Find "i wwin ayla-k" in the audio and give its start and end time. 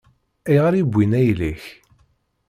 0.75-1.63